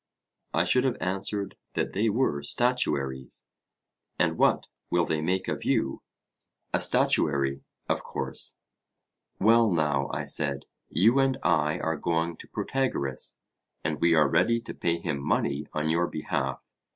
I 0.51 0.63
should 0.63 0.83
have 0.85 0.97
answered, 0.99 1.55
that 1.75 1.93
they 1.93 2.09
were 2.09 2.41
statuaries. 2.41 3.45
And 4.17 4.35
what 4.35 4.67
will 4.89 5.05
they 5.05 5.21
make 5.21 5.47
of 5.47 5.63
you? 5.63 6.01
A 6.73 6.79
statuary, 6.79 7.61
of 7.87 8.01
course. 8.01 8.57
Well 9.39 9.71
now, 9.71 10.09
I 10.11 10.23
said, 10.23 10.65
you 10.89 11.19
and 11.19 11.37
I 11.43 11.77
are 11.77 11.97
going 11.97 12.35
to 12.37 12.47
Protagoras, 12.47 13.37
and 13.83 14.01
we 14.01 14.15
are 14.15 14.27
ready 14.27 14.59
to 14.61 14.73
pay 14.73 14.97
him 14.97 15.21
money 15.21 15.67
on 15.71 15.89
your 15.89 16.07
behalf. 16.07 16.63